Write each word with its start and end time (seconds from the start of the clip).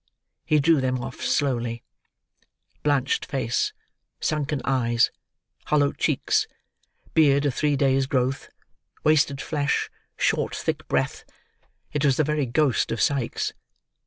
He 0.45 0.59
drew 0.59 0.81
them 0.81 0.97
slowly 1.11 1.83
off. 1.83 2.81
Blanched 2.81 3.23
face, 3.27 3.71
sunken 4.19 4.59
eyes, 4.65 5.11
hollow 5.65 5.91
cheeks, 5.91 6.47
beard 7.13 7.45
of 7.45 7.53
three 7.53 7.75
days' 7.75 8.07
growth, 8.07 8.49
wasted 9.03 9.39
flesh, 9.39 9.91
short 10.17 10.55
thick 10.55 10.87
breath; 10.87 11.23
it 11.93 12.03
was 12.03 12.17
the 12.17 12.23
very 12.23 12.47
ghost 12.47 12.91
of 12.91 12.99
Sikes. 12.99 13.53